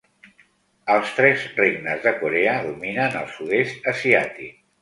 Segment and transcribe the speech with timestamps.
[0.93, 4.61] Els Tres regnes de Corea dominen el sud-est asiàtic.